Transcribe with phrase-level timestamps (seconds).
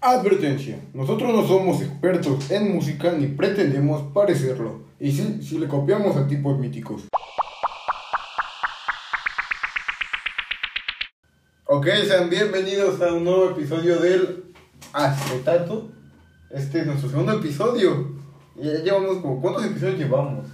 [0.00, 4.82] Advertencia, nosotros no somos expertos en música ni pretendemos parecerlo.
[5.00, 7.08] Y sí, si le copiamos a tipos míticos.
[11.64, 14.44] Ok, sean bienvenidos a un nuevo episodio del
[14.92, 15.90] Acetato.
[16.50, 18.14] Este es nuestro segundo episodio.
[18.54, 20.46] Y ya llevamos como, ¿cuántos episodios llevamos?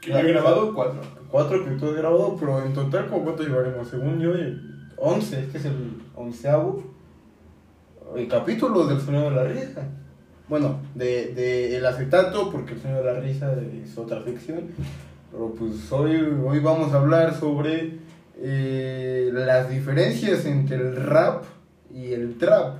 [0.00, 1.00] Que yo he grabado cuatro.
[1.30, 3.86] Cuatro que tú has grabado, pero en total, ¿como cuánto llevaremos?
[3.86, 4.32] Según yo,
[4.96, 5.38] once.
[5.38, 6.95] Este es el onceavo
[8.14, 9.88] el capítulo del Sonido de la Risa.
[10.48, 14.68] Bueno, de, de El Acetato, porque el Sonido de la Risa es otra ficción.
[15.30, 16.16] Pero pues hoy,
[16.46, 17.98] hoy vamos a hablar sobre
[18.38, 21.44] eh, las diferencias entre el rap
[21.92, 22.78] y el trap.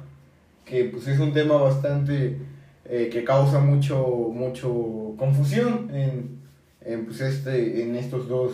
[0.65, 2.39] Que pues es un tema bastante
[2.85, 3.97] eh, que causa mucho,
[4.33, 6.41] mucho confusión en,
[6.83, 8.53] en, pues este, en estos dos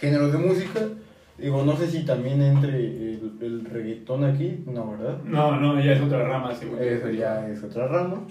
[0.00, 0.80] géneros de música.
[1.38, 5.18] Digo, no sé si también entre el, el reggaetón aquí, no, ¿verdad?
[5.24, 8.22] No, no, ya es otra rama, según Eso ya es otra rama.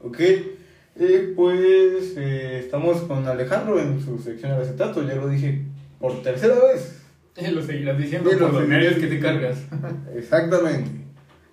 [0.00, 5.62] Ok, eh, pues eh, estamos con Alejandro en su sección de acetato, ya lo dije
[5.98, 6.98] por tercera vez.
[7.52, 9.58] Lo seguirás diciendo por los nervios que te cargas.
[10.14, 10.90] Exactamente.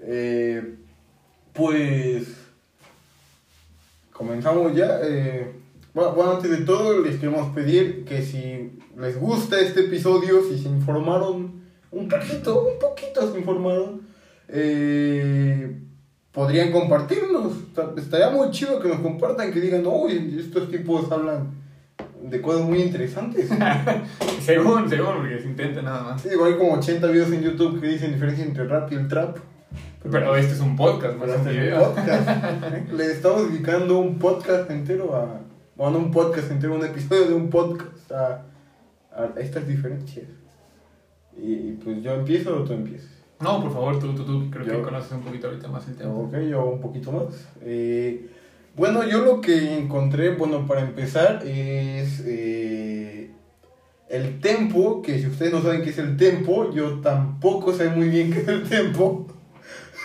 [0.01, 0.75] Eh,
[1.53, 2.35] pues
[4.11, 4.99] comenzamos ya.
[5.03, 5.53] eh,
[5.93, 10.67] bueno, antes de todo les queremos pedir que si les gusta este episodio, si se
[10.67, 11.61] informaron
[11.91, 14.01] un poquito, un poquito se informaron,
[14.49, 15.79] eh,
[16.31, 17.53] podrían compartirnos.
[17.97, 21.51] Estaría muy chido que nos compartan, que digan, uy, estos tipos hablan
[22.21, 23.49] de cosas muy interesantes.
[24.41, 26.21] según, según, porque se intenta nada más.
[26.21, 29.07] Sí, igual hay como 80 videos en YouTube que dicen diferencia entre rap y el
[29.07, 29.37] trap.
[30.11, 31.93] Pero este es un podcast, más este video.
[31.93, 32.29] podcast.
[32.93, 35.41] Le estamos dedicando un podcast entero a.
[35.75, 38.48] Bueno, un podcast entero, un episodio de un podcast a,
[39.23, 40.25] a estas diferencias.
[41.41, 43.09] Y, y pues yo empiezo o tú empiezas.
[43.39, 45.95] No, por favor, tú, tú, tú, creo Yo- que conoces un poquito ahorita más el
[45.95, 46.13] tema.
[46.13, 47.47] Ok, yo un poquito más.
[47.61, 48.29] Eh,
[48.75, 53.31] bueno, yo lo que encontré, bueno, para empezar, es eh,
[54.09, 58.09] el tempo, que si ustedes no saben qué es el tempo, yo tampoco sé muy
[58.09, 59.27] bien qué es el tempo.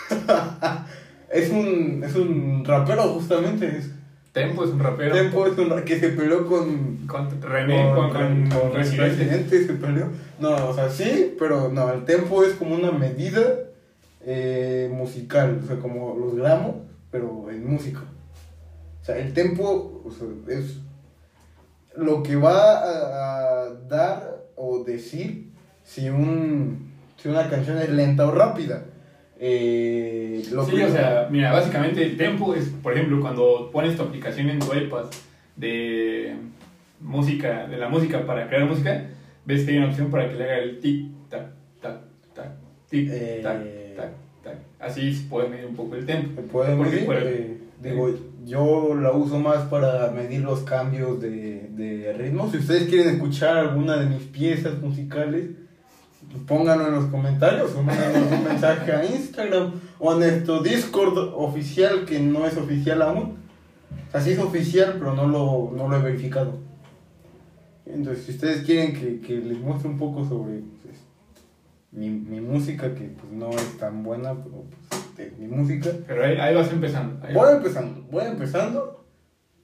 [1.29, 3.91] es, un, es un rapero justamente, es,
[4.35, 5.15] Tempo es un rapero.
[5.15, 6.97] Tempo es un ra- que se peleó con...
[7.07, 9.23] Con René, con, con, con Residente.
[9.23, 10.07] Residente se peleó.
[10.39, 13.41] No, o sea, sí, pero no, el tempo es como una medida
[14.25, 16.75] eh, musical, o sea, como los gramos,
[17.11, 18.01] pero en música.
[19.01, 20.79] O sea, el tempo o sea, es
[21.95, 25.51] lo que va a, a dar o decir
[25.83, 28.83] si, un, si una canción es lenta o rápida.
[29.39, 34.03] Eh, lo Sí, o sea, mira, básicamente el tempo es, por ejemplo, cuando pones tu
[34.03, 35.05] aplicación en tu iPad
[35.55, 36.33] de
[37.01, 39.07] música, de la música para crear música,
[39.45, 41.47] ves que hay una opción para que le haga el tic, tac,
[41.81, 41.97] tac,
[42.33, 42.51] tac,
[42.89, 43.39] tic, Eh.
[43.43, 43.59] tac,
[43.97, 44.11] tac,
[44.43, 44.57] tac.
[44.79, 46.41] Así se puede medir un poco el tempo.
[46.63, 48.09] Eh, digo,
[48.45, 52.49] yo la uso más para medir los cambios de, de ritmo.
[52.49, 55.49] Si ustedes quieren escuchar alguna de mis piezas musicales,
[56.47, 62.05] pónganlo en los comentarios o mándanos un mensaje a Instagram o a nuestro Discord oficial
[62.05, 63.37] que no es oficial aún.
[64.07, 66.59] O sea, sí es oficial, pero no lo, no lo he verificado.
[67.85, 70.97] Entonces, si ustedes quieren que, que les muestre un poco sobre pues,
[71.91, 75.89] mi, mi música, que pues no es tan buena, pero pues, este, mi música.
[76.07, 77.25] Pero ahí, ahí vas empezando.
[77.25, 77.55] ahí Voy vas.
[77.55, 79.05] empezando, voy empezando.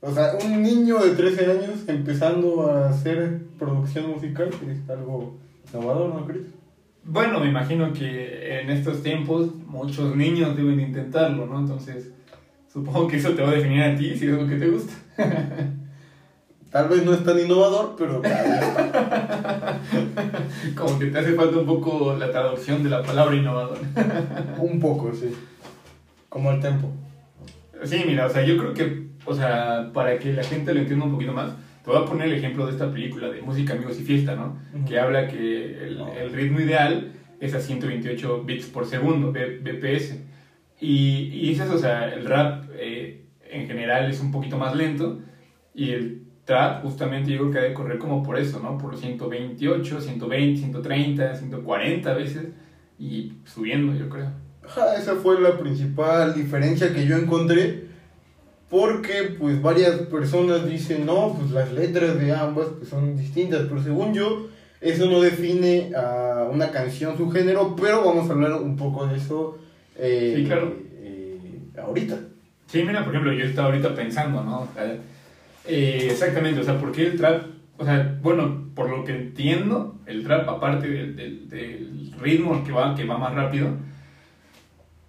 [0.01, 5.37] O sea, un niño de 13 años empezando a hacer producción musical es algo
[5.73, 6.47] innovador, ¿no crees?
[7.03, 11.59] Bueno, me imagino que en estos tiempos muchos niños deben intentarlo, ¿no?
[11.59, 12.11] Entonces,
[12.71, 14.93] supongo que eso te va a definir a ti si es lo que te gusta.
[16.71, 18.21] Tal vez no es tan innovador, pero.
[20.75, 23.77] Como que te hace falta un poco la traducción de la palabra innovador.
[24.57, 25.35] un poco, sí.
[26.29, 26.89] Como el tempo.
[27.83, 31.05] Sí, mira, o sea, yo creo que, o sea, para que la gente lo entienda
[31.05, 31.51] un poquito más,
[31.83, 34.57] te voy a poner el ejemplo de esta película de Música, Amigos y Fiesta, ¿no?
[34.85, 40.15] Que habla que el, el ritmo ideal es a 128 bits por segundo, B- BPS.
[40.79, 45.19] Y, y dices, o sea, el rap eh, en general es un poquito más lento
[45.73, 48.77] y el trap justamente yo creo que ha de correr como por eso, ¿no?
[48.77, 52.47] Por los 128, 120, 130, 140 veces
[52.99, 54.31] y subiendo, yo creo.
[54.63, 57.90] Ajá, esa fue la principal diferencia que yo encontré.
[58.71, 63.63] Porque pues varias personas dicen, no, pues las letras de ambas pues, son distintas.
[63.69, 64.47] Pero según yo,
[64.79, 67.75] eso no define a una canción su género.
[67.75, 69.57] Pero vamos a hablar un poco de eso
[69.97, 70.73] eh, Sí, claro.
[71.01, 71.37] eh,
[71.85, 72.17] ahorita.
[72.67, 74.61] Sí, mira, por ejemplo, yo estaba ahorita pensando, ¿no?
[74.61, 74.95] O sea,
[75.67, 77.43] eh, exactamente, o sea, ¿por qué el trap?
[77.77, 82.71] O sea, bueno, por lo que entiendo, el trap, aparte del, del- del ritmo que
[82.71, 83.67] va, que va más rápido,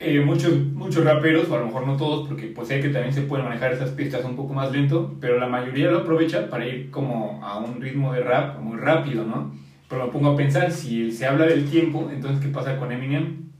[0.02, 3.14] eh, muchos, muchos raperos, o a lo mejor no todos, porque pues sé que también
[3.14, 6.66] se pueden manejar esas pistas un poco más lento, pero la mayoría lo aprovecha para
[6.66, 9.54] ir como a un ritmo de rap muy rápido, ¿no?
[9.88, 13.50] Pero me pongo a pensar, si se habla del tiempo, entonces ¿qué pasa con Eminem?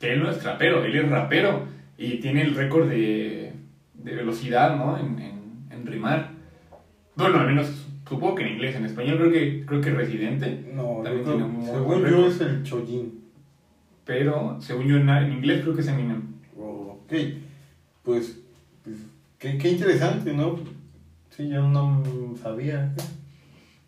[0.00, 1.64] Que él no es rapero, él es rapero
[1.98, 3.52] y tiene el récord de,
[3.94, 4.96] de velocidad, ¿no?
[4.98, 6.30] En, en, en, rimar.
[7.16, 10.64] Bueno, al menos supongo que en inglés, en español creo que, creo que Residente.
[10.72, 13.23] No, también tiene un según yo es el Chojin
[14.04, 16.22] pero según yo en, inglés creo que es Eminem.
[16.56, 17.12] ok,
[18.02, 18.40] pues,
[18.82, 18.96] pues
[19.38, 20.58] qué, qué, interesante, ¿no?
[21.30, 22.02] Sí, yo no
[22.40, 22.92] sabía.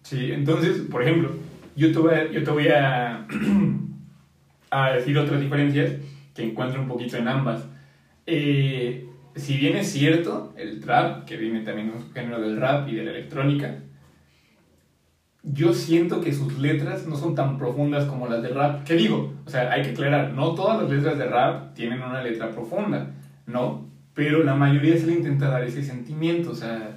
[0.03, 1.31] Sí, entonces, por ejemplo,
[1.77, 3.27] yo te voy a, yo te voy a,
[4.71, 5.93] a decir otras diferencias
[6.35, 7.65] que encuentro un poquito en ambas.
[8.27, 12.95] Eh, si bien es cierto, el trap, que viene también un género del rap y
[12.95, 13.77] de la electrónica,
[15.53, 18.85] yo siento que sus letras no son tan profundas como las de rap.
[18.85, 19.35] ¿Qué digo?
[19.47, 23.15] O sea, hay que aclarar, no todas las letras de rap tienen una letra profunda,
[23.47, 23.87] ¿no?
[24.13, 26.97] Pero la mayoría se le intenta dar ese sentimiento, o sea,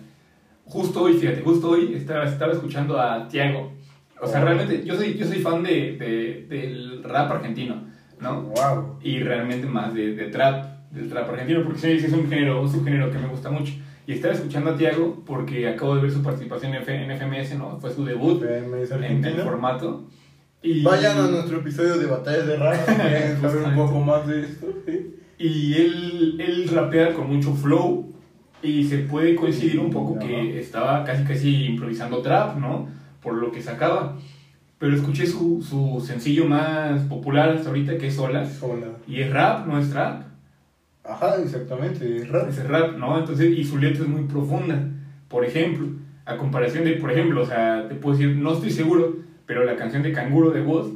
[0.65, 3.73] justo hoy, fíjate, justo hoy estaba, estaba escuchando a Tiago.
[4.21, 7.83] O sea, realmente, yo soy, yo soy fan de, de, del rap argentino,
[8.19, 8.41] ¿no?
[8.41, 8.99] Wow.
[9.01, 12.69] Y realmente más de, de trap, del trap argentino, porque sí, es un género, un
[12.69, 13.73] subgénero que me gusta mucho.
[14.09, 17.79] Y estaba escuchando a Tiago porque acabo de ver su participación en, FMS, ¿no?
[17.79, 20.07] Fue su debut en el formato.
[20.63, 20.81] Y...
[20.81, 24.65] Vayan a nuestro episodio de Batallas de Rap para saber un poco más de esto.
[25.37, 28.11] Y él, él rapea con mucho flow
[28.63, 32.89] y se puede coincidir un poco que estaba casi casi improvisando trap, ¿no?
[33.21, 34.17] Por lo que sacaba.
[34.79, 38.43] Pero escuché su, su sencillo más popular hasta ahorita que es Sola.
[38.49, 38.87] Sola.
[39.07, 40.28] Y es rap, no es trap.
[41.09, 42.49] Ajá, exactamente, es rap.
[42.49, 43.17] Es rap, ¿no?
[43.17, 44.87] Entonces, y su letra es muy profunda.
[45.27, 45.87] Por ejemplo,
[46.25, 49.75] a comparación de, por ejemplo, o sea, te puedo decir, no estoy seguro, pero la
[49.75, 50.91] canción de Canguro de Woz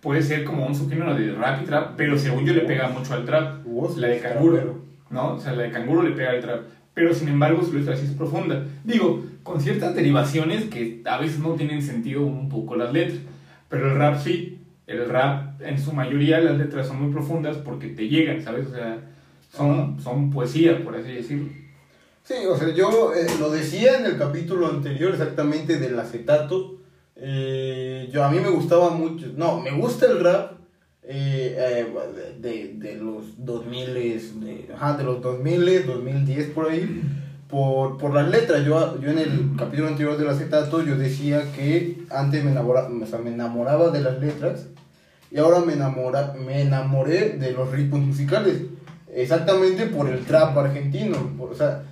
[0.00, 3.14] puede ser como un subgénero de rap y trap, pero según yo le pega mucho
[3.14, 3.64] al trap.
[3.96, 5.34] la de Canguro, ¿no?
[5.34, 6.60] O sea, la de Canguro le pega al trap.
[6.94, 8.64] Pero sin embargo, su letra sí es profunda.
[8.84, 13.18] Digo, con ciertas derivaciones que a veces no tienen sentido un poco las letras.
[13.68, 14.60] Pero el rap sí.
[14.86, 18.66] El rap, en su mayoría, las letras son muy profundas porque te llegan, ¿sabes?
[18.66, 18.98] O sea,
[19.54, 21.48] son, son poesía, por así decirlo.
[22.22, 26.78] Sí, o sea, yo eh, lo decía en el capítulo anterior exactamente del acetato.
[27.16, 30.52] Eh, yo, a mí me gustaba mucho, no, me gusta el rap
[31.02, 31.86] eh,
[32.40, 37.02] de, de, los 2000, de, ajá, de los 2000, 2010 por ahí,
[37.48, 38.64] por, por las letras.
[38.64, 43.06] Yo, yo en el capítulo anterior del acetato yo decía que antes me enamoraba, o
[43.06, 44.68] sea, me enamoraba de las letras
[45.30, 48.62] y ahora me, enamora, me enamoré de los ritmos musicales.
[49.14, 51.16] Exactamente por el trap argentino.
[51.38, 51.82] o sea,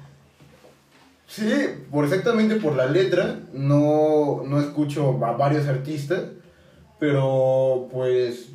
[1.26, 1.50] sí,
[1.90, 3.40] por exactamente por la letra.
[3.52, 6.22] No, no escucho a varios artistas.
[6.98, 8.50] Pero pues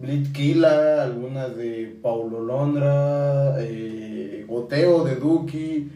[0.00, 5.90] Blitzkila, algunas de Paulo Londra, eh, Goteo de Duki,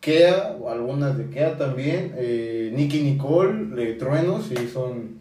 [0.00, 5.16] Kea, algunas de Kea también, eh, Nicky Nicole, Truenos, y son...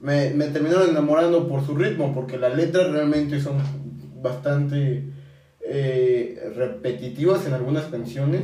[0.00, 3.56] Me, me terminaron enamorando por su ritmo, porque las letras realmente son
[4.22, 5.04] bastante
[5.60, 8.42] eh, repetitivas en algunas canciones.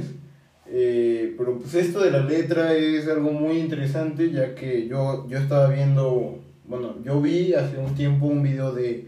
[0.66, 5.38] Eh, pero pues esto de la letra es algo muy interesante ya que yo, yo
[5.38, 9.06] estaba viendo, bueno, yo vi hace un tiempo un video de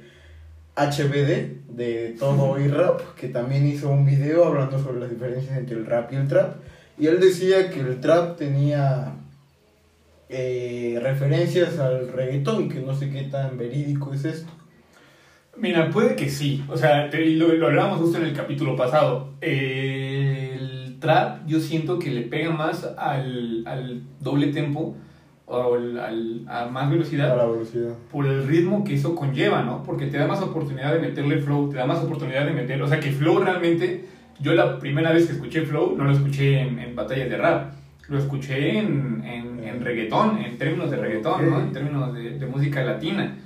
[0.76, 5.76] HBD, de Todo y Rap, que también hizo un video hablando sobre las diferencias entre
[5.76, 6.56] el rap y el trap.
[6.98, 9.14] Y él decía que el trap tenía
[10.28, 14.50] eh, referencias al reggaetón, que no sé qué tan verídico es esto.
[15.58, 16.64] Mira, puede que sí.
[16.68, 19.30] O sea, lo, lo hablábamos justo en el capítulo pasado.
[19.40, 24.96] el trap yo siento que le pega más al, al doble tempo
[25.46, 29.82] o al, a más velocidad, a la velocidad por el ritmo que eso conlleva, ¿no?
[29.82, 32.88] Porque te da más oportunidad de meterle flow, te da más oportunidad de meter, o
[32.88, 34.06] sea que flow realmente,
[34.40, 37.72] yo la primera vez que escuché flow no lo escuché en, en batallas de rap,
[38.08, 41.60] lo escuché en, en, en reggaetón, en términos de reggaetón, ¿no?
[41.60, 43.36] En términos de, de música latina.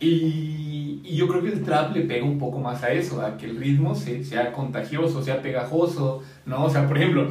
[0.00, 0.67] Y
[1.04, 3.46] y yo creo que el trap le pega un poco más a eso, a que
[3.46, 6.64] el ritmo sea contagioso, sea pegajoso, ¿no?
[6.64, 7.30] O sea, por ejemplo,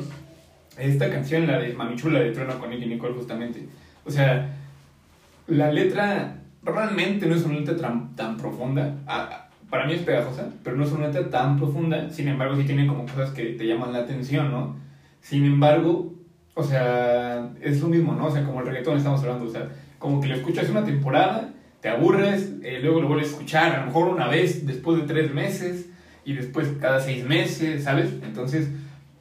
[0.77, 3.67] esta canción, la de Mami Chula de Trueno con Nicky Nicole, justamente.
[4.05, 4.55] O sea,
[5.47, 7.77] la letra realmente no es una letra
[8.15, 8.95] tan, profunda.
[9.69, 12.09] para mí es pegajosa, pero no es una letra tan profunda.
[12.09, 14.75] Sin embargo, sí tiene como cosas que te llaman la atención, ¿no?
[15.21, 16.13] Sin embargo,
[16.53, 18.27] o sea, es lo mismo, ¿no?
[18.27, 19.67] O sea, como el reggaetón estamos hablando, o sea,
[19.99, 23.79] como que lo escuchas una temporada te aburres, eh, luego lo vuelves a escuchar, a
[23.81, 25.89] lo mejor una vez después de tres meses
[26.25, 28.09] y después cada seis meses, ¿sabes?
[28.23, 28.69] Entonces,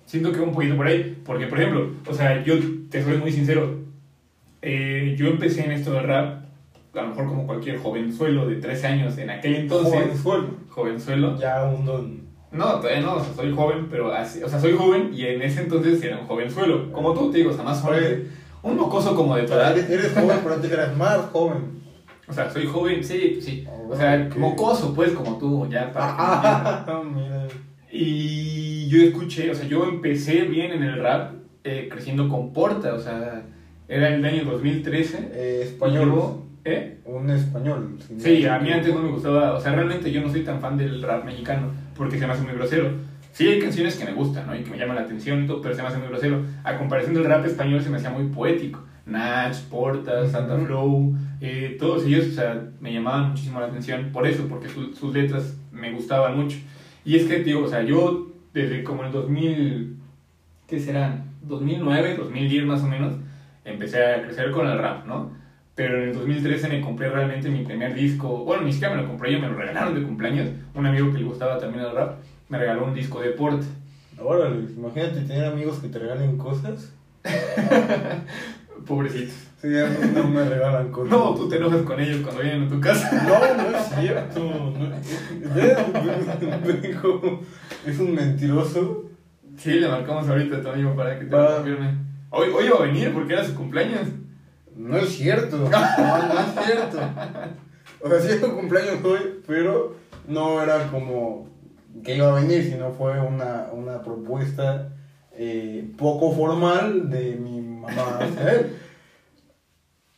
[0.07, 2.55] siento que va un poquito por ahí, porque por ejemplo, o sea, yo
[2.91, 3.81] te soy muy sincero,
[4.63, 6.47] eh, yo empecé en esto del rap
[6.99, 9.93] a lo mejor como cualquier jovenzuelo de 13 años en aquel entonces.
[9.93, 10.49] Jovenzuelo.
[10.69, 11.39] Jovenzuelo.
[11.39, 12.27] Ya un don.
[12.53, 15.43] No, todavía no, o sea, soy joven, pero así, o sea, soy joven y en
[15.43, 16.91] ese entonces era un jovenzuelo.
[16.93, 18.31] Como tú, te digo, o sea, más joven.
[18.63, 19.77] Un mocoso como de tu edad.
[19.77, 21.83] Eres joven, pero antes eras más joven.
[22.29, 23.65] O sea, soy joven, sí, sí.
[23.69, 26.15] Ah, O sea, mocoso, pues, como tú, ya para.
[26.19, 27.47] Ah, mira.
[27.91, 31.33] Y yo escuché, o sea, yo empecé bien en el rap
[31.65, 33.43] eh, creciendo con Porta, o sea,
[33.89, 35.31] era el año 2013.
[35.33, 36.09] Eh, español.
[36.15, 36.99] yo- ¿Eh?
[37.05, 37.97] Un español.
[38.19, 40.77] Sí, a mí antes no me gustaba, o sea, realmente yo no soy tan fan
[40.77, 42.91] del rap mexicano porque se me hace muy grosero.
[43.33, 44.57] Sí hay canciones que me gustan, ¿no?
[44.57, 46.43] Y que me llaman la atención y todo, pero se me hace muy grosero.
[46.65, 48.83] A comparación del rap español se me hacía muy poético.
[49.07, 50.59] Nach, Porta, Santa.
[50.59, 54.93] Flow, eh, todos ellos, o sea, me llamaban muchísimo la atención por eso, porque su-
[54.95, 56.59] sus letras me gustaban mucho.
[57.05, 59.97] Y es que, tío, o sea, yo desde como el 2000,
[60.67, 61.25] ¿qué serán?
[61.43, 63.15] 2009, 2010 más o menos,
[63.65, 65.31] empecé a crecer con el rap, ¿no?
[65.77, 68.45] Pero en el 2013 me compré realmente mi primer disco.
[68.45, 70.49] Bueno, ni siquiera me lo compré yo, me lo regalaron de cumpleaños.
[70.75, 72.17] Un amigo que le gustaba también el rap
[72.49, 73.67] me regaló un disco de Porta.
[74.19, 76.93] Órale, imagínate tener amigos que te regalen cosas.
[78.87, 79.35] Pobrecitos.
[79.61, 79.69] Sí,
[80.15, 81.11] no me regalan cosas.
[81.11, 83.11] No, tú te enojas con ellos cuando vienen a tu casa.
[83.25, 84.41] No, no es cierto.
[87.87, 89.05] Es un mentiroso.
[89.57, 91.95] Sí, le marcamos ahorita a tu amigo para que te lo confirme.
[92.31, 94.09] Hoy, hoy iba a venir porque era su cumpleaños.
[94.77, 95.57] No es cierto.
[95.71, 96.99] No, no es cierto.
[98.01, 99.97] O sea, sí es un cumpleaños hoy, pero
[100.29, 101.49] no era como
[102.05, 104.93] que iba a venir, sino fue una, una propuesta
[105.39, 108.77] eh, poco formal de mi mamá hacia él.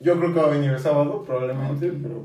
[0.01, 2.25] Yo creo que va a venir el sábado, probablemente, pero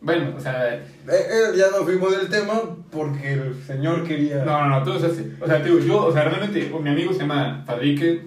[0.00, 2.54] Bueno, o sea, Eh, eh, ya nos fuimos del tema
[2.90, 4.44] porque el señor quería.
[4.44, 5.32] no, no, no, tú, o sea, sí.
[5.40, 8.22] o sea, digo, yo, o sea, realmente, mi amigo se llama Fadrique,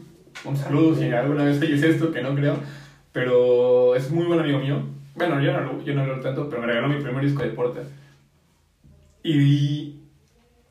[0.45, 2.55] un saludo si alguna vez oyes esto, que no creo,
[3.11, 4.81] pero es muy buen amigo mío.
[5.15, 7.49] Bueno, yo no, lo- yo no lo tanto, pero me regaló mi primer disco de
[7.49, 7.81] Porta.
[9.23, 9.99] Y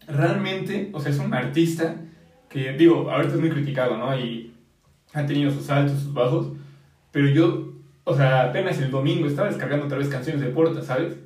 [0.06, 1.96] realmente, o sea, es un artista
[2.54, 4.16] que, digo, ahorita es muy criticado, ¿no?
[4.16, 4.54] Y
[5.12, 6.52] ha tenido sus altos, sus bajos,
[7.10, 7.72] pero yo,
[8.04, 11.16] o sea, apenas el domingo estaba descargando otra vez canciones de Porta, ¿sabes?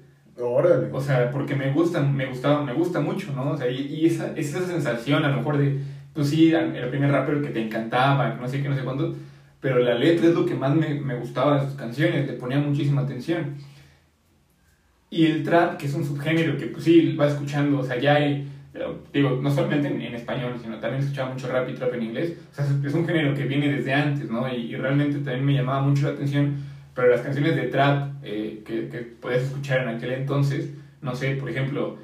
[0.41, 0.89] Órale.
[0.91, 3.51] O sea, porque me gustan, me gustaba, me gusta mucho, ¿no?
[3.51, 5.79] O sea, y, y esa, esa sensación a lo mejor de,
[6.15, 8.85] pues sí, era el primer rapero que te encantaba, que no sé qué, no sé
[8.85, 9.15] cuánto,
[9.61, 12.59] pero la letra es lo que más me, me gustaba de sus canciones, le ponía
[12.59, 13.57] muchísima atención.
[15.11, 18.15] Y el trap, que es un subgénero que pues sí, va escuchando, o sea, ya
[18.15, 18.49] hay,
[18.81, 22.03] eh, digo, no solamente en, en español, sino también escuchaba mucho rap y trap en
[22.03, 24.49] inglés, o sea, es, un género que viene desde antes, ¿no?
[24.53, 26.57] Y, y realmente también me llamaba mucho la atención,
[26.95, 31.37] pero las canciones de trap eh, que, que podías escuchar en aquel entonces, no sé,
[31.37, 31.97] por ejemplo,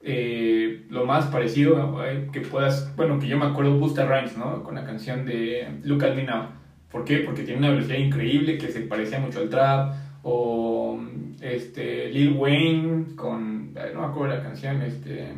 [0.00, 4.62] eh, lo más parecido eh, que puedas, bueno, que yo me acuerdo Busta Rhymes, ¿no?
[4.62, 6.46] Con la canción de Look at Me Now.
[6.90, 7.18] ¿Por qué?
[7.18, 9.94] Porque tiene una velocidad increíble que se parecía mucho al trap.
[10.22, 11.00] O
[11.40, 15.34] este, Lil Wayne con, no me acuerdo la canción, este...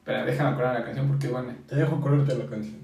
[0.00, 1.54] Espera, déjame acordar la canción porque es buena.
[1.66, 2.80] Te dejo acordarte la canción.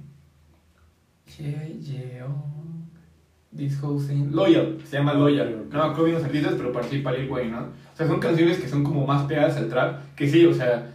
[1.39, 4.33] Yeah, yeah, oh, this whole thing.
[4.33, 5.67] Loyal, se llama Loyal.
[5.71, 7.61] No me acuerdo bien los artistas, pero participa Lil Wayne, ¿no?
[7.61, 10.93] O sea, son canciones que son como más pegadas al trap, que sí, o sea,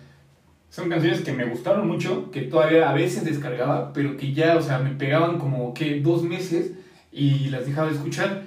[0.70, 4.62] son canciones que me gustaron mucho, que todavía a veces descargaba, pero que ya, o
[4.62, 6.74] sea, me pegaban como que dos meses
[7.12, 8.44] y las dejaba de escuchar.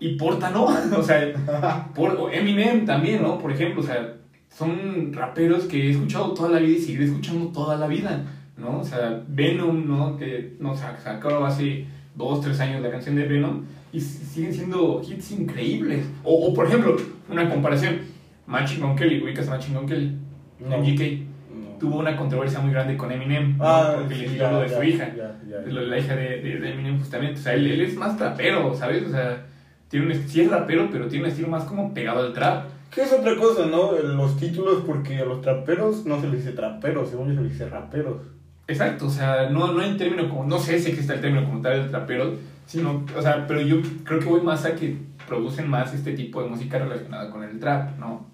[0.00, 0.64] Y Porta no,
[0.96, 3.38] o sea, por, Eminem también, ¿no?
[3.38, 4.16] Por ejemplo, o sea,
[4.56, 8.22] son raperos que he escuchado toda la vida y seguiré escuchando toda la vida,
[8.56, 8.80] ¿no?
[8.80, 10.16] O sea, Venom, ¿no?
[10.16, 15.02] Que no sa- sacó hace dos, tres años la canción de Venom y siguen siendo
[15.06, 16.06] hits increíbles.
[16.22, 16.96] O, o, por ejemplo,
[17.30, 18.00] una comparación,
[18.46, 20.16] Machine Kelly, ubicas a Machine Kelly,
[20.60, 20.78] No.
[20.78, 21.68] MGK, No.
[21.80, 23.64] tuvo una controversia muy grande con Eminem, ¿no?
[23.66, 26.40] Ah, porque le tiró lo de ya, su hija ya, ya, de la, hija de,
[26.42, 27.40] de, Eminem justamente.
[27.40, 29.04] O sea, él, él es más trapero, ¿sabes?
[29.06, 29.46] O sea,
[29.88, 32.66] tiene un, sí es rapero, pero tiene un estilo más como pegado al trap.
[32.94, 33.92] ¿Qué es otra cosa, no?
[33.92, 37.52] Los títulos, porque a los traperos no se les dice traperos, según yo se les
[37.52, 38.20] dice raperos.
[38.68, 41.62] Exacto, o sea, no, no hay término como, no sé si existe el término como
[41.62, 42.34] tal de trapero,
[42.66, 44.96] sino, o sea, pero yo creo que voy más a que
[45.26, 48.26] producen más este tipo de música relacionada con el trap, ¿no?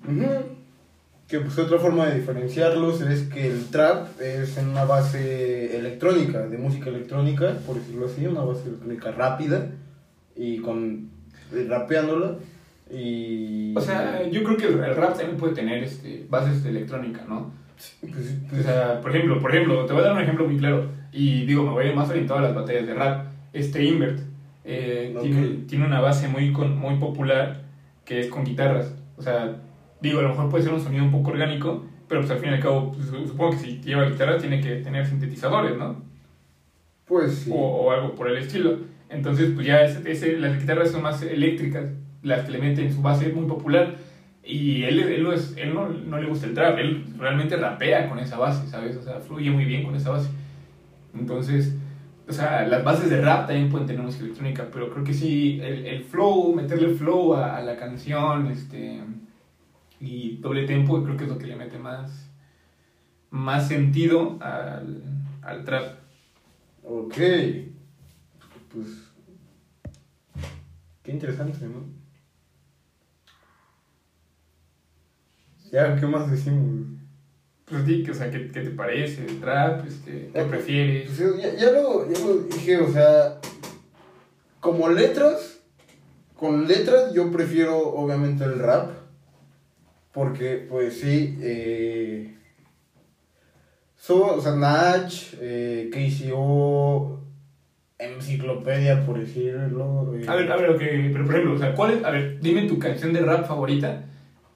[1.29, 6.47] Que pues otra forma de diferenciarlos es que el trap es en una base electrónica,
[6.47, 9.71] de música electrónica, por decirlo así, una base electrónica rápida
[10.35, 11.11] y con
[11.53, 12.37] eh, rapeándola
[12.91, 16.71] y O sea, yo creo que el, el rap también puede tener este, bases de
[16.71, 17.53] electrónica, ¿no?
[18.01, 20.57] pues, O pues, sea, por ejemplo, por ejemplo, te voy a dar un ejemplo muy
[20.57, 20.87] claro.
[21.13, 23.27] Y digo, me voy a ir más orientado a las batallas de rap.
[23.53, 24.21] Este Invert
[24.65, 25.23] eh, Ok.
[25.23, 27.63] tiene, tiene una base muy, con- muy popular
[28.05, 28.95] que es con guitarras.
[29.17, 29.57] O sea,
[30.01, 32.51] digo, a lo mejor puede ser un sonido un poco orgánico, pero pues al fin
[32.51, 36.03] y al cabo, pues, supongo que si lleva guitarras tiene que tener sintetizadores, ¿no?
[37.07, 37.51] pues sí.
[37.53, 38.79] O, o algo por el estilo.
[39.09, 41.91] Entonces, pues ya ese, ese- las guitarras son más eléctricas.
[42.23, 43.97] Las que le mete en su base muy popular.
[44.43, 48.09] Y él, él, no, es, él no, no, le gusta el trap, él realmente rapea
[48.09, 48.97] con esa base, ¿sabes?
[48.97, 50.31] O sea, fluye muy bien con esa base.
[51.13, 51.77] Entonces,
[52.27, 55.61] o sea, las bases de rap también pueden tener música electrónica, pero creo que sí,
[55.63, 59.01] el, el flow, meterle flow a, a, la canción, este,
[60.01, 62.31] y doble tempo, creo que es lo que le mete más,
[63.31, 65.03] más sentido al,
[65.43, 65.99] al trap.
[66.85, 67.17] Ok.
[68.73, 69.13] Pues.
[71.03, 71.98] Qué interesante, ¿no?
[75.71, 76.87] Ya, ¿qué más decimos?
[77.67, 79.87] Pues di, o sea, ¿qué, qué te parece el trap?
[79.87, 81.07] Este, ¿Qué prefieres?
[81.07, 83.39] Pues, ya, ya, lo, ya lo dije, o sea,
[84.61, 85.61] como letras,
[86.35, 88.93] con letras yo prefiero obviamente el rap,
[90.13, 92.35] porque pues sí, eh,
[93.97, 97.21] so, o sea, Nach, eh, KCO,
[97.99, 100.15] enciclopedia, por decirlo.
[100.17, 100.25] Eh.
[100.27, 100.83] A ver, a ver, ok,
[101.13, 104.07] pero por ejemplo, o sea, ¿cuál es, a ver, dime tu canción de rap favorita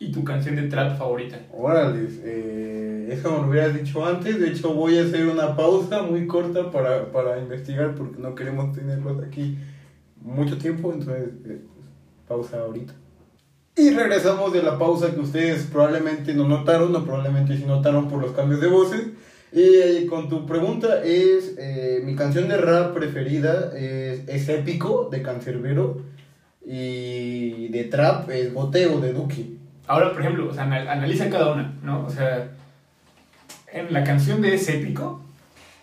[0.03, 1.39] y tu canción de trap favorita.
[1.53, 6.03] Órale, eh, es como lo hubieras dicho antes, de hecho voy a hacer una pausa
[6.03, 9.59] muy corta para, para investigar porque no queremos tenerlos aquí
[10.21, 11.61] mucho tiempo, entonces eh,
[12.27, 12.95] pausa ahorita.
[13.77, 18.21] Y regresamos de la pausa que ustedes probablemente no notaron, o probablemente sí notaron por
[18.21, 19.03] los cambios de voces.
[19.53, 25.23] Y con tu pregunta es, eh, mi canción de rap preferida es, es Épico de
[25.23, 26.01] Cancerbero
[26.65, 29.62] y de trap es Boteo de Duki.
[29.87, 32.05] Ahora, por ejemplo, o sea, analiza cada una, ¿no?
[32.07, 32.49] O sea,
[33.73, 35.23] en la canción de ese épico,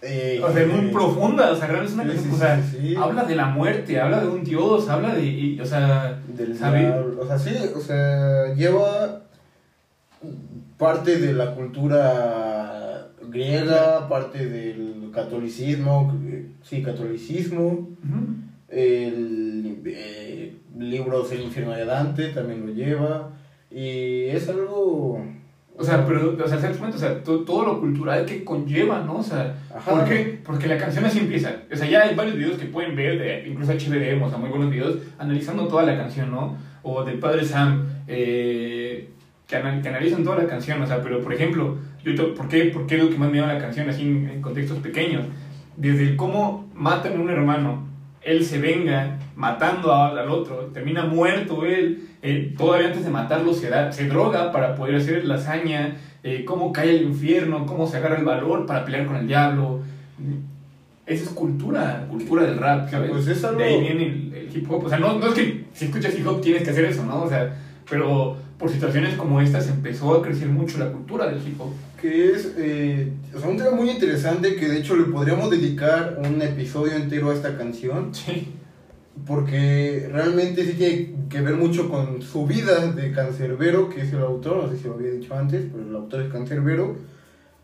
[0.01, 3.03] eh, o sea, es muy eh, profunda, o sea, realmente es una canción, o sea,
[3.03, 7.37] habla de la muerte, habla de un dios, habla de, o sea, Del o sea,
[7.37, 9.23] sí, o sea, lleva
[10.77, 16.17] parte de la cultura griega, parte del catolicismo,
[16.63, 17.89] sí, catolicismo,
[18.69, 23.31] el eh, libro El infierno de Dante también lo lleva,
[23.71, 25.23] y es algo...
[25.77, 29.19] O sea, pero, o sea, o sea, todo, lo cultural que conlleva, ¿no?
[29.19, 30.37] O sea, ¿por qué?
[30.43, 31.55] Porque la canción así empieza.
[31.71, 34.49] O sea, ya hay varios videos que pueden ver, de, incluso HBDM, o sea, muy
[34.49, 36.57] buenos videos, analizando toda la canción, ¿no?
[36.83, 39.09] O del padre Sam, eh,
[39.49, 42.97] que, analizan toda la canción, o sea, pero por ejemplo, yo, ¿por, qué, ¿por qué
[42.97, 45.25] lo que más me llama la canción así en, contextos pequeños?
[45.75, 47.87] Desde cómo matan a un hermano,
[48.21, 53.69] él se venga matando al otro, termina muerto él, eh, todavía antes de matarlo se,
[53.69, 57.97] da, se droga para poder hacer la hazaña, eh, cómo cae el infierno, cómo se
[57.97, 59.79] agarra el valor para pelear con el diablo.
[61.05, 63.09] Esa es cultura, cultura del rap, ¿sabes?
[63.09, 63.59] Pues es algo...
[63.59, 64.85] De ahí viene el, hip hop.
[64.85, 67.23] O sea, no, no es que si escuchas hip hop tienes que hacer eso, ¿no?
[67.23, 67.55] O sea,
[67.89, 71.73] pero por situaciones como estas empezó a crecer mucho la cultura del hip hop.
[71.99, 76.19] Que es eh, o sea, un tema muy interesante que de hecho le podríamos dedicar
[76.23, 78.13] un episodio entero a esta canción.
[78.13, 78.53] Sí
[79.25, 84.19] porque realmente sí tiene que ver mucho con su vida de Cancerbero, que es el
[84.19, 86.95] autor, no sé si lo había dicho antes, pero el autor es Cancerbero,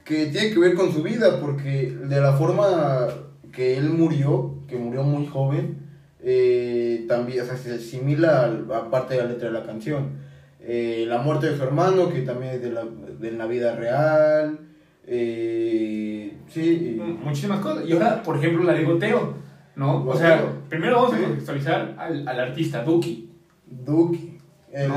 [0.03, 3.07] que tiene que ver con su vida, porque de la forma
[3.51, 5.79] que él murió, que murió muy joven,
[6.21, 10.24] eh, también o sea, se asimila a parte de la letra de la canción.
[10.67, 14.59] Eh, la muerte de su hermano, que también es de la, de la vida real,
[15.05, 16.99] eh, sí.
[17.23, 17.85] Muchísimas cosas.
[17.87, 20.05] Y ahora, por ejemplo, la de Goteo ¿no?
[20.05, 23.29] O sea, primero vamos a contextualizar al, al artista, Duki.
[23.65, 24.37] Duki,
[24.71, 24.91] el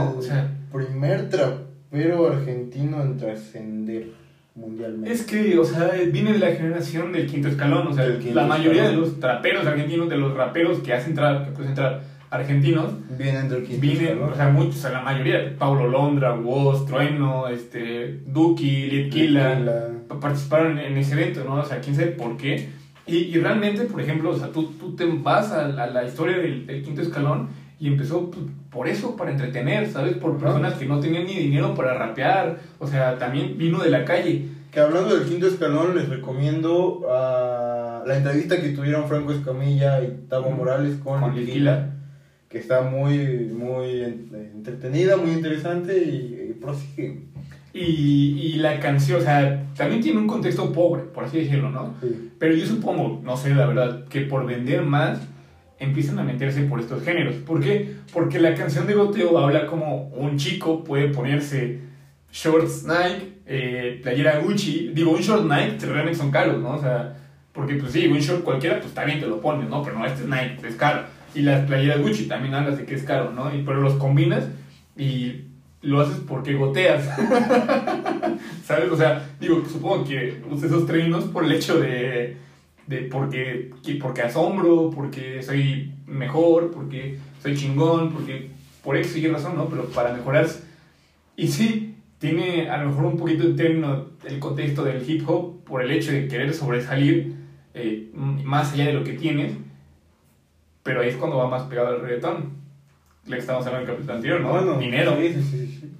[0.72, 4.10] primer trapero argentino en trascender
[4.54, 5.12] mundialmente.
[5.12, 8.88] Es que, o sea, viene de la generación del quinto escalón, o sea, la mayoría
[8.88, 13.48] de los traperos argentinos, de los raperos que hacen trap, que pueden entrar argentinos, vienen
[13.48, 18.86] quinto vienen, o sea, muchos, o sea, la mayoría, Paulo Londra, Woz, Trueno, este, Duki,
[18.90, 21.56] Litquila, participaron en ese evento, ¿no?
[21.56, 22.68] O sea, quién sabe por qué.
[23.06, 26.66] Y, y, realmente, por ejemplo, o sea, tú, tú te vas a, la historia del,
[26.66, 27.48] del, quinto escalón
[27.80, 30.16] y empezó pues, por eso, para entretener, ¿sabes?
[30.16, 34.04] Por personas que no tenían ni dinero para rapear, o sea, también vino de la
[34.04, 34.48] calle.
[34.70, 40.26] Que hablando del quinto escalón, les recomiendo uh, la entrevista que tuvieron Franco Escamilla y
[40.28, 41.34] Tavo Morales con, con
[42.48, 43.18] que está muy,
[43.52, 47.20] muy entretenida, muy interesante y, y prosigue.
[47.74, 51.94] Y, y, la canción, o sea, también tiene un contexto pobre, por así decirlo, ¿no?
[52.38, 55.20] Pero yo supongo, no sé, la verdad, que por vender más
[55.78, 57.36] empiezan a meterse por estos géneros.
[57.36, 57.96] ¿Por qué?
[58.12, 61.80] Porque la canción de Goteo habla como un chico puede ponerse
[62.32, 64.90] shorts Nike, eh, playera Gucci.
[64.94, 66.70] Digo, un short Nike realmente son caros, ¿no?
[66.70, 67.16] O sea,
[67.52, 69.82] porque pues sí, un short cualquiera, pues bien, te lo pones, ¿no?
[69.82, 71.02] Pero no, este es Nike, es caro.
[71.38, 73.54] Y las playeras Gucci también hablas de que es caro, ¿no?
[73.54, 74.48] Y, pero los combinas
[74.96, 75.42] y
[75.82, 77.08] lo haces porque goteas.
[78.64, 78.90] ¿Sabes?
[78.90, 82.38] O sea, digo, supongo que usas esos términos por el hecho de,
[82.88, 83.70] de porque,
[84.02, 88.50] porque asombro, porque soy mejor, porque soy chingón, porque
[88.82, 89.68] por X y razón, ¿no?
[89.68, 90.48] Pero para mejorar.
[91.36, 95.62] Y sí, tiene a lo mejor un poquito en término el contexto del hip hop
[95.62, 97.36] por el hecho de querer sobresalir
[97.74, 99.52] eh, más allá de lo que tienes,
[100.88, 102.54] pero ahí es cuando va más pegado al reggaetón.
[103.26, 104.50] Le estamos hablando en el capítulo anterior, ¿no?
[104.52, 105.18] Bueno, Dinero.
[105.20, 105.92] Sí, sí, sí.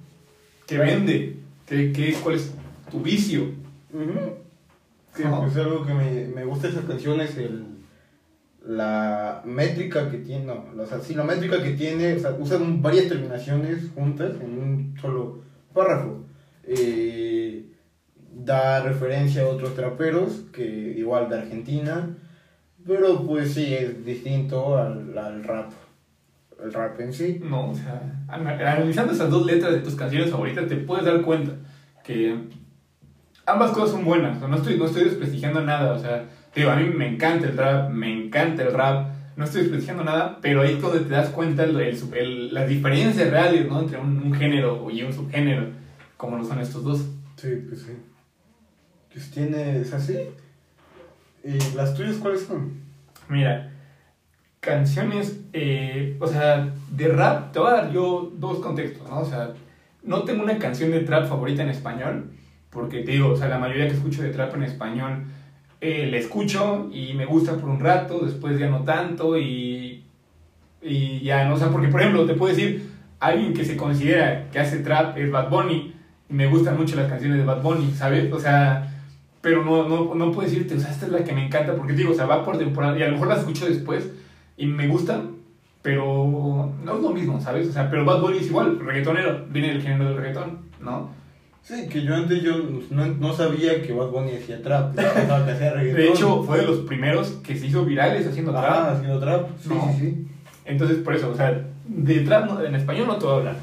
[0.65, 1.35] ¿Qué vende?
[1.67, 2.51] ¿Qué, qué, ¿Cuál es
[2.89, 3.51] tu vicio?
[5.15, 5.41] Sí, Ajá.
[5.41, 7.65] pues algo que me, me gusta de esa canción es el,
[8.65, 12.81] la métrica que tiene, no, o sea, sí, la métrica que tiene, o sea, usan
[12.81, 16.25] varias terminaciones juntas en un solo párrafo.
[16.63, 17.63] Eh,
[18.33, 20.65] da referencia a otros traperos, que
[20.97, 22.17] igual de Argentina,
[22.89, 25.71] pero pues sí, es distinto al, al rap,
[26.61, 27.39] el rap en sí.
[27.41, 31.21] No, o sea, ana- analizando esas dos letras de tus canciones favoritas, te puedes dar
[31.21, 31.53] cuenta
[32.03, 32.35] que
[33.45, 34.37] ambas cosas son buenas.
[34.37, 35.93] O sea, no, estoy, no estoy desprestigiando nada.
[35.93, 39.07] O sea, te digo, a mí me encanta el rap, me encanta el rap.
[39.37, 42.67] No estoy desprestigiando nada, pero ahí es donde te das cuenta el, el, el- las
[42.67, 43.79] diferencias reales ¿no?
[43.81, 45.67] entre un, un género y un subgénero,
[46.17, 47.05] como lo son estos dos.
[47.37, 47.93] Sí, pues sí.
[49.13, 50.17] Pues tienes así.
[51.43, 52.73] ¿Y las tuyas cuáles son?
[53.29, 53.71] Mira,
[54.59, 59.19] canciones, eh, o sea, de rap, te voy a dar yo dos contextos, ¿no?
[59.19, 59.53] O sea,
[60.03, 62.31] no tengo una canción de trap favorita en español,
[62.69, 65.23] porque te digo, o sea, la mayoría que escucho de trap en español,
[65.81, 70.03] eh, la escucho y me gusta por un rato, después ya no tanto y,
[70.81, 71.55] y ya, ¿no?
[71.55, 75.17] O sea, porque por ejemplo, te puedo decir, alguien que se considera que hace trap
[75.17, 75.93] es Bad Bunny,
[76.29, 78.31] y me gustan mucho las canciones de Bad Bunny, ¿sabes?
[78.31, 78.98] O sea,
[79.41, 81.93] pero no, no, no puedo decirte, o sea, esta es la que me encanta, porque
[81.93, 84.09] digo, o sea, va por temporada, y a lo mejor las escucho después,
[84.57, 85.31] y me gustan,
[85.81, 87.69] pero no es lo mismo, ¿sabes?
[87.69, 91.17] O sea, pero Bad Bunny es igual, reggaetonero, viene del género del reggaetón, ¿no?
[91.63, 92.53] Sí, que yo antes yo
[92.89, 95.95] no, no sabía que Bad Bunny hacía trap, que hacía reggaetón.
[96.01, 98.95] De hecho, fue de los primeros que se hizo virales haciendo Ah, trap.
[98.95, 99.93] haciendo trap, sí, No.
[99.93, 100.27] sí, sí.
[100.65, 103.55] Entonces, por eso, o sea, de trap no- en español no te voy a hablar.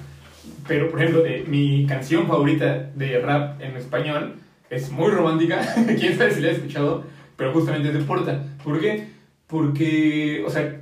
[0.68, 4.34] Pero, por ejemplo, de mi canción favorita de rap en español
[4.70, 5.60] es muy romántica.
[5.98, 7.04] Quién sabe si la he escuchado,
[7.36, 8.44] pero justamente es de Porta.
[8.62, 9.08] ¿Por qué?
[9.46, 10.80] Porque, o sea,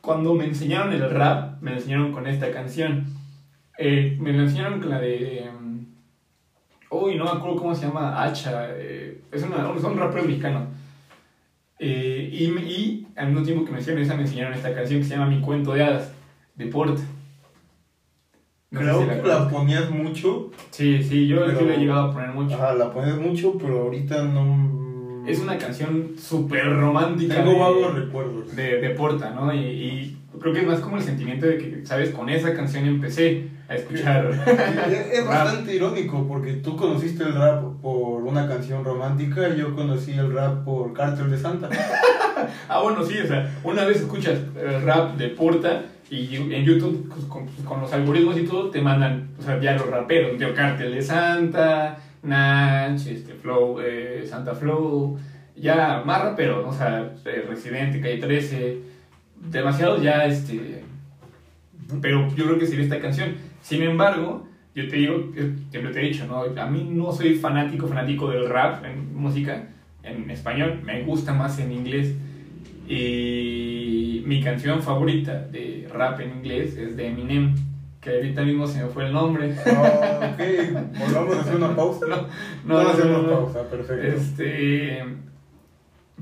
[0.00, 3.06] cuando me enseñaron el rap, me lo enseñaron con esta canción.
[3.78, 5.44] Eh, me lo enseñaron con la de.
[5.44, 5.86] em,
[6.90, 8.68] Uy, no me acuerdo cómo se llama, Hacha.
[8.76, 10.68] eh, es, una, un rapero mexicano.
[11.78, 15.06] Eh, y, y al mismo tiempo que me enseñaron esa, me enseñaron esta canción que
[15.06, 16.12] se llama Mi cuento de hadas,
[16.54, 17.02] de Porta.
[18.76, 19.26] No Creo si que conoces.
[19.40, 20.50] la ponías mucho.
[20.70, 22.54] Sí, sí, yo Pero- sí la he llegado a poner mucho.
[22.56, 25.24] Ajá, la ponías mucho, pero ahorita no.
[25.26, 27.34] Es una canción súper romántica.
[27.36, 28.54] Tengo vagos recuerdos.
[28.54, 29.52] de, de Porta, ¿no?
[29.52, 32.10] Y, y creo que es más como el sentimiento de que, ¿sabes?
[32.10, 34.30] Con esa canción empecé a escuchar.
[35.12, 40.12] Es, bastante irónico porque tú conociste el rap por una canción romántica y yo conocí
[40.12, 41.68] el rap por Cártel de Santa.
[42.68, 47.08] Ah, bueno, sí, o sea, una vez escuchas el rap de Porta y en YouTube
[47.28, 50.94] con, con los algoritmos y todo te mandan, o sea, ya los raperos, tío, Cártel
[50.94, 55.18] de Santa, Nach, este, Flow, eh, Santa Flow,
[55.56, 56.68] ya más raperos, ¿no?
[56.70, 58.78] o sea, eh, Residente, Calle 13,
[59.50, 60.84] demasiados ya, este,
[62.00, 63.34] pero yo creo que sería esta canción.
[63.60, 65.32] Sin embargo, yo te digo,
[65.70, 66.44] siempre te he dicho, ¿no?
[66.60, 69.68] A mí no soy fanático, fanático del rap en música,
[70.02, 72.14] en español, me gusta más en inglés.
[72.88, 73.95] Y
[74.26, 77.54] mi canción favorita de rap en inglés es de Eminem,
[78.00, 79.54] que ahorita mismo se me fue el nombre.
[79.66, 82.06] Ah, ok, volvamos a hacer una pausa.
[82.64, 83.30] No, No, no, hacemos no, no.
[83.44, 84.06] pausa, perfecto.
[84.06, 85.04] Este.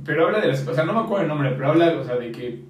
[0.04, 0.66] Pero habla de las.
[0.66, 2.62] O sea, no me acuerdo el nombre, pero habla, o sea, de que.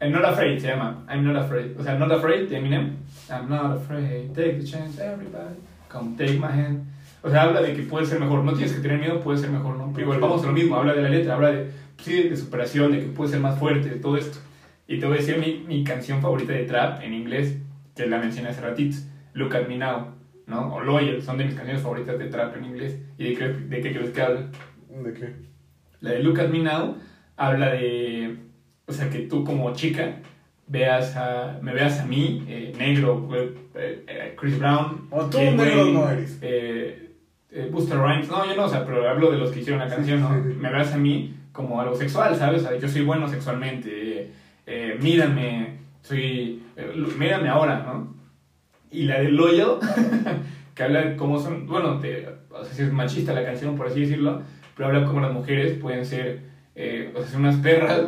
[0.00, 1.04] I'm not afraid se llama.
[1.08, 1.76] I'm not afraid.
[1.78, 2.96] O sea, not afraid de Eminem.
[3.30, 4.28] I'm not afraid.
[4.34, 5.56] Take the chance, everybody.
[5.88, 6.84] Come take my hand.
[7.22, 8.44] O sea, habla de que puedes ser mejor.
[8.44, 9.90] No tienes que tener miedo, puedes ser mejor, ¿no?
[9.92, 10.76] Pero igual vamos a lo mismo.
[10.76, 11.70] Habla de la letra, habla de.
[11.98, 14.38] Sí, de superación, de que puedes ser más fuerte, de todo esto.
[14.86, 17.58] Y te voy a decir mi, mi canción favorita de trap en inglés,
[17.94, 18.96] que la mencioné hace ratito.
[19.34, 20.14] Look at me now.
[20.46, 20.74] ¿No?
[20.74, 22.98] O Loyal, son de mis canciones favoritas de trap en inglés.
[23.18, 24.46] ¿Y de qué, de qué crees que habla?
[25.04, 25.34] ¿De qué?
[26.00, 26.96] La de Look at Me Now
[27.36, 28.36] habla de,
[28.86, 30.16] o sea, que tú como chica
[30.68, 33.54] veas a, me veas a mí, eh, negro, eh,
[34.06, 36.38] eh, Chris Brown, O tú negro no eres.
[36.40, 37.10] eh,
[37.50, 39.94] eh, Buster Rhymes, no, yo no, o sea, pero hablo de los que hicieron la
[39.94, 40.30] canción, ¿no?
[40.60, 42.62] Me veas a mí como algo sexual, ¿sabes?
[42.62, 44.30] O sea, yo soy bueno sexualmente, eh,
[44.64, 48.14] eh, mírame, soy, eh, mírame ahora, ¿no?
[48.92, 49.80] Y la de Loyal,
[50.76, 54.02] que habla de cómo son, bueno, de, o sea, es machista la canción, por así
[54.02, 54.42] decirlo,
[54.76, 56.42] pero habla cómo las mujeres pueden ser,
[56.76, 58.02] eh, o sea, unas perras,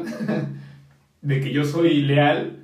[1.20, 2.56] de que yo soy leal,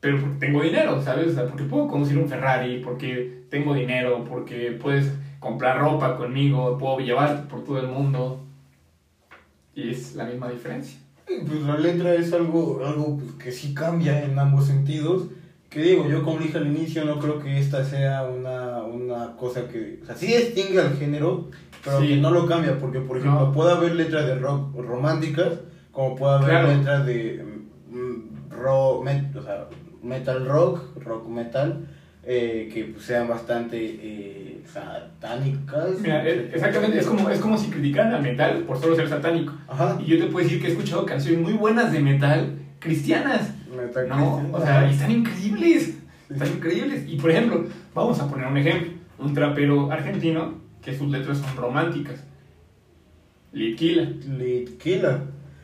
[0.00, 1.28] pero porque tengo dinero, ¿sabes?
[1.28, 6.76] O sea, porque puedo conducir un Ferrari, porque tengo dinero, porque puedes comprar ropa conmigo,
[6.76, 8.47] puedo llevarte por todo el mundo.
[9.78, 10.98] Y es la misma diferencia.
[11.26, 15.24] Pues la letra es algo, algo pues, que sí cambia en ambos sentidos
[15.70, 19.68] Que digo, yo como dije al inicio, no creo que esta sea una, una cosa
[19.68, 20.00] que...
[20.02, 21.50] O sea, sí distingue al género,
[21.84, 22.08] pero Sí.
[22.08, 23.52] que no lo cambia, porque por ejemplo No.
[23.52, 25.52] puede haber letras de rock románticas,
[25.92, 26.68] como puede haber Claro.
[26.74, 27.44] letras de
[27.90, 29.68] mm, rock, met- o sea,
[30.02, 31.86] metal rock, rock metal,
[32.30, 35.98] eh, que pues, sean bastante eh, satánicas.
[36.00, 39.54] Mira, es- exactamente, es como, es como si criticaran al metal por solo ser satánico.
[39.66, 43.54] Ajá, Y yo te puedo decir que he escuchado canciones muy buenas de metal cristianas.
[43.74, 44.58] metal No, cristiano.
[44.58, 45.94] o sea, están increíbles.
[46.28, 47.04] Están increíbles.
[47.08, 47.64] Y por ejemplo,
[47.94, 48.92] vamos a poner un ejemplo.
[49.18, 52.22] Un trapero argentino que sus letras son románticas.
[53.52, 54.02] Litquila,
[54.38, 55.22] Litquila.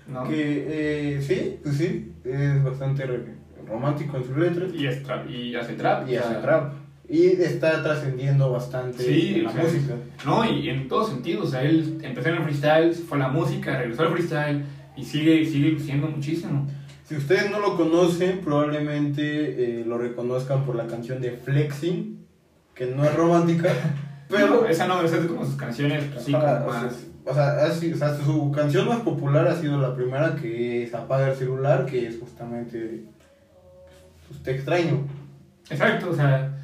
[0.08, 0.24] ¿no?
[0.28, 3.34] Que eh, sí, pues sí, es bastante re-
[3.66, 6.08] romántico en sus letras Y, es trap, y hace trap.
[6.08, 6.72] y o sea, hace trap.
[7.08, 9.94] Y está trascendiendo bastante Sí, en la o sea, música.
[10.24, 11.48] No, y en todos sentidos.
[11.48, 14.64] O sea, él empezó en el freestyle, fue la música, regresó al freestyle
[14.96, 16.66] y sigue, sigue luciendo muchísimo.
[17.04, 22.24] Si ustedes no lo conocen, probablemente eh, lo reconozcan por la canción de Flexing,
[22.74, 23.70] que no es romántica,
[24.28, 27.06] Pero esa no debe ser como sus canciones, pues, sí, Ajá, como más.
[27.26, 30.94] o sea, sido- o sea, su canción más popular ha sido la primera que es
[30.94, 33.04] Apaga el celular, que es justamente
[34.34, 35.06] pues, Te extraño.
[35.70, 36.54] Exacto, o sea,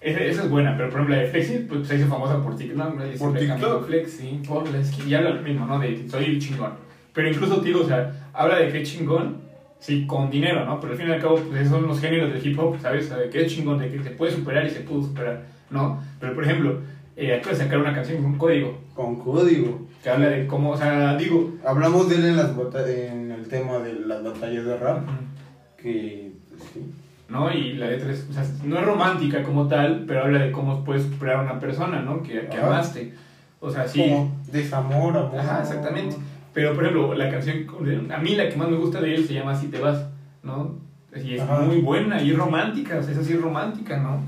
[0.00, 2.76] esa, es buena, pero por ejemplo la de Flexi, pues se hizo famosa por TikTok,
[2.76, 3.16] ¿no?
[3.16, 3.86] Siempre TikTok.
[3.86, 5.78] Flexi, por esquina, y habla lo mismo, ¿no?
[5.78, 6.74] De soy chingón.
[7.14, 9.38] Pero incluso, digo, o sea, habla de que es chingón,
[9.78, 10.78] sí, con dinero, ¿no?
[10.78, 13.08] Pero al fin y al cabo, pues esos son los géneros del hip hop, ¿sabes?
[13.08, 16.02] De es chingón, de que se puede superar y se pudo superar, ¿no?
[16.20, 16.80] Pero por ejemplo,
[17.16, 19.86] eh, acaba de sacar una canción con código, Con código.
[20.02, 22.50] que habla de cómo, o sea, digo, Hablamos de él en, las
[22.88, 26.92] en el tema de las batallas de rap, mm, que pues, sí.
[27.28, 27.52] ¿No?
[27.52, 30.84] Y la letra es, o sea, no es romántica como tal, pero habla de cómo
[30.84, 32.22] puedes superar a una persona, ¿no?
[32.22, 33.14] Que, que amaste.
[33.60, 34.02] O sea, sí.
[34.02, 35.40] Como desamor, amor.
[35.40, 36.16] Ajá, exactamente.
[36.52, 37.66] Pero, por ejemplo, la canción,
[38.12, 40.06] a mí la que más me gusta de él se llama Si te vas,
[40.42, 40.76] ¿no?
[41.16, 41.60] Y es Ajá.
[41.60, 44.20] muy buena y romántica, o sea, es romántica, ¿no?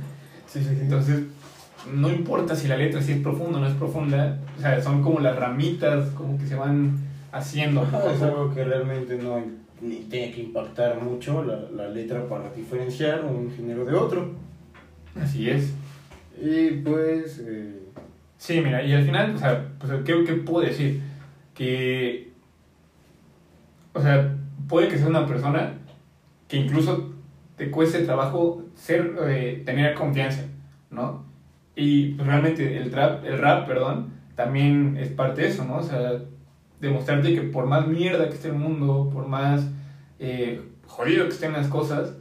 [0.47, 0.81] Sí, sí, sí.
[0.83, 1.25] Entonces,
[1.93, 5.03] no importa si la letra sí es profunda o no es profunda, o sea, son
[5.03, 6.99] como las ramitas, como que se van
[7.33, 7.83] haciendo.
[7.83, 9.43] Ajá, es algo que realmente no
[9.81, 14.31] ni tiene que impactar mucho la, la letra para diferenciar un género de otro.
[15.15, 15.73] Así es.
[16.41, 17.87] Y pues, eh,
[18.39, 21.01] Sí, mira, y al final, o sea, pues, ¿qué, qué puedo decir?
[21.55, 22.31] Que,
[23.95, 24.37] o sea,
[24.69, 25.73] puede que sea una persona
[26.47, 27.15] que incluso
[27.57, 30.45] te cueste trabajo ser, eh, tener confianza,
[30.91, 31.25] ¿no?
[31.75, 35.79] Y pues, realmente el trap, el rap, perdón, también es parte de eso, ¿no?
[35.79, 36.21] O sea,
[36.87, 39.66] demostrarte que por más mierda que esté el mundo, por más
[40.18, 42.14] eh, jodido que estén las cosas,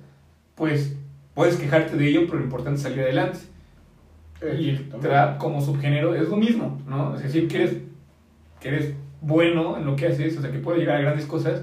[0.55, 0.95] pues
[1.33, 3.39] puedes quejarte de ello, pero lo importante es salir adelante.
[4.41, 5.01] Y el también.
[5.01, 7.15] trap como subgénero es lo mismo, ¿no?
[7.15, 7.77] Es decir, que eres,
[8.59, 11.61] que eres bueno en lo que haces, o sea, que puedes llegar a grandes cosas,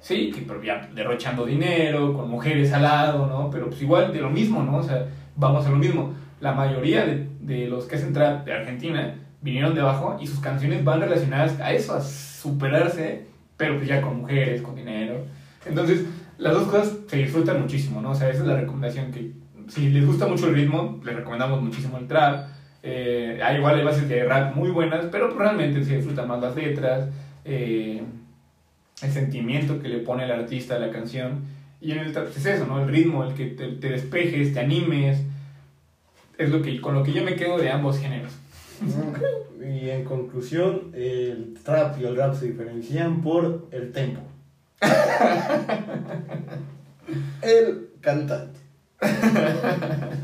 [0.00, 3.50] sí, que pero ya derrochando dinero, con mujeres al lado, ¿no?
[3.50, 4.78] Pero pues igual de lo mismo, ¿no?
[4.78, 6.14] O sea, vamos a lo mismo.
[6.40, 10.38] La mayoría de, de los que hacen trap de Argentina vinieron de abajo y sus
[10.40, 12.00] canciones van relacionadas a eso, a
[12.42, 13.26] superarse,
[13.56, 15.24] pero pues ya con mujeres, con dinero.
[15.64, 16.04] Entonces,
[16.38, 18.10] las dos cosas se disfrutan muchísimo, ¿no?
[18.10, 19.30] O sea, esa es la recomendación que
[19.68, 22.48] si les gusta mucho el ritmo, les recomendamos muchísimo el trap.
[22.82, 26.40] Eh, hay igual hay bases de rap muy buenas, pero pues realmente se disfrutan más
[26.40, 27.08] las letras,
[27.44, 28.02] eh,
[29.02, 31.44] el sentimiento que le pone el artista a la canción.
[31.80, 32.82] Y en el trap es eso, ¿no?
[32.82, 35.22] El ritmo, el que te, te despejes, te animes.
[36.38, 38.32] Es lo que, con lo que yo me quedo de ambos géneros.
[39.64, 44.20] Y en conclusión, el trap y el rap se diferencian por el tempo.
[47.42, 48.58] el cantante.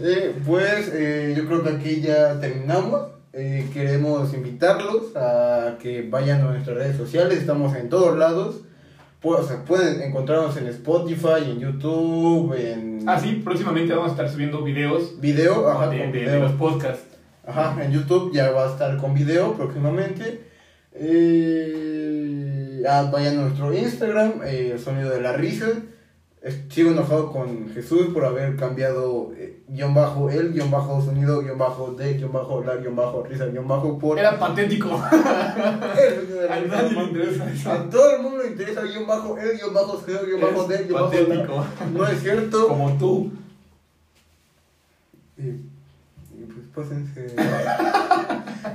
[0.03, 3.09] Eh, pues eh, yo creo que aquí ya terminamos.
[3.33, 7.39] Eh, queremos invitarlos a que vayan a nuestras redes sociales.
[7.39, 8.63] Estamos en todos lados.
[9.21, 14.13] Pues, o sea, pueden encontrarnos en Spotify, en YouTube, en Ah, sí, próximamente vamos a
[14.13, 15.69] estar subiendo videos video.
[15.69, 16.41] Ajá, de, con de- de video.
[16.43, 17.05] los podcasts.
[17.49, 20.43] Ajá, en YouTube ya va a estar con video próximamente.
[20.93, 25.69] Eh, ah, vayan a nuestro Instagram, eh, el sonido de la risa.
[26.69, 31.57] Sigo enojado con Jesús por haber cambiado eh, guion bajo el, guion bajo sonido, guion
[31.57, 34.89] bajo de, guion bajo la, guion bajo risa, guion bajo por Era patético.
[34.89, 37.73] el A nadie le interesa.
[37.73, 40.85] A todo el mundo le interesa guion bajo el, guion bajo sonido, guion bajo de,
[40.85, 41.87] guion bajo la.
[41.95, 42.69] No es cierto.
[42.69, 43.33] Como tú.
[46.69, 47.27] Y pásense.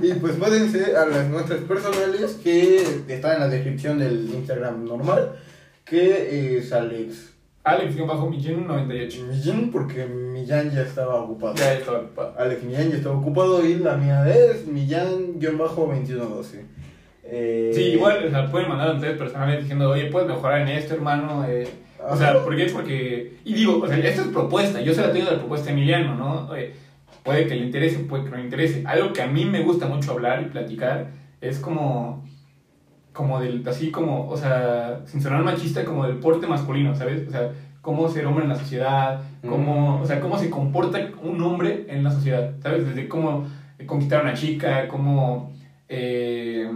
[0.00, 5.36] y pues pásense a las nuestras personales que están en la descripción del Instagram normal.
[5.84, 9.26] Que es Alex Alex-Millén98.
[9.26, 11.54] Millán, porque Millán ya estaba ocupado.
[11.54, 12.34] Ya está ocupado.
[12.38, 16.62] Alex Millán ya estaba ocupado y la mía es Millán-2112.
[17.24, 20.94] Eh, Sí, igual, sea, pueden mandar a ustedes personales diciendo, oye, puedes mejorar en esto,
[20.94, 21.46] hermano.
[21.48, 21.66] Eh,
[22.06, 22.66] O sea, ¿por qué?
[22.66, 25.70] Porque, y digo, o sea, esta es propuesta, yo se la tengo de la propuesta
[25.70, 26.54] a Emiliano, ¿no?
[27.22, 28.82] Puede que le interese, puede que no le interese.
[28.86, 31.08] Algo que a mí me gusta mucho hablar y platicar
[31.40, 32.24] es como,
[33.12, 37.26] como del, así como, o sea, sin sonar machista, como del porte masculino, ¿sabes?
[37.28, 41.40] O sea, cómo ser hombre en la sociedad, cómo, o sea, cómo se comporta un
[41.42, 42.86] hombre en la sociedad, ¿sabes?
[42.86, 43.46] Desde cómo
[43.86, 45.52] conquistar a una chica, cómo,
[45.88, 46.70] eh,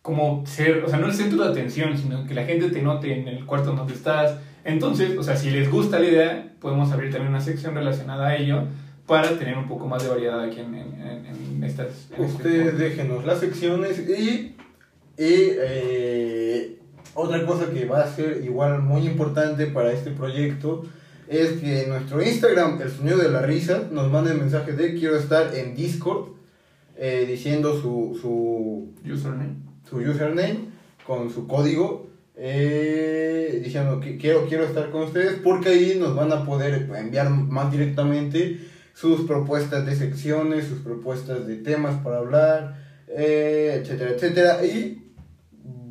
[0.00, 3.20] cómo ser, o sea, no el centro de atención, sino que la gente te note
[3.20, 4.38] en el cuarto donde estás.
[4.64, 8.36] Entonces, o sea, si les gusta la idea, podemos abrir también una sección relacionada a
[8.36, 8.64] ello
[9.08, 11.88] para tener un poco más de variedad aquí en, en, estas...
[11.88, 14.54] Este Ustedes déjenos las secciones y,
[15.16, 16.78] y eh,
[17.14, 20.84] otra cosa que va a ser igual muy importante para este proyecto
[21.26, 25.16] es que en nuestro Instagram, el sonido de la risa, nos manden mensaje de quiero
[25.16, 26.32] estar en Discord
[26.96, 29.56] eh, diciendo su, su username.
[29.88, 30.68] Su username
[31.06, 36.30] con su código eh, diciendo que quiero, quiero estar con ustedes porque ahí nos van
[36.30, 38.60] a poder enviar más directamente
[38.98, 42.74] sus propuestas de secciones, sus propuestas de temas para hablar,
[43.06, 44.64] eh, etcétera, etcétera.
[44.64, 45.12] Y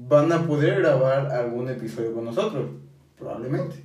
[0.10, 2.70] van a poder grabar algún episodio con nosotros,
[3.18, 3.78] probablemente.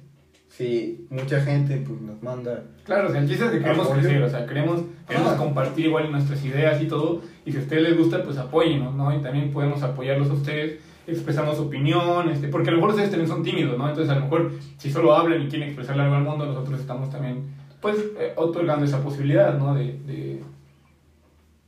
[0.48, 2.64] Si mucha gente pues, nos manda...
[2.85, 6.11] Claro, o sea, el chiste es que queremos crecer, o sea, queremos, queremos compartir igual
[6.11, 9.16] nuestras ideas y todo, y si a ustedes les gusta, pues apóyennos, ¿no?
[9.16, 13.28] Y también podemos apoyarlos a ustedes expresamos opinión, este, porque a lo mejor ustedes también
[13.28, 13.88] son tímidos, ¿no?
[13.88, 17.11] Entonces a lo mejor si solo hablan y quieren expresarle algo al mundo, nosotros estamos
[17.11, 19.75] también pues eh, otorgando esa posibilidad, ¿no?
[19.75, 20.42] De, de...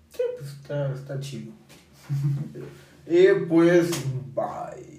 [0.08, 1.52] Sí, pues está, está chido.
[3.06, 3.90] y pues,
[4.34, 4.93] bye.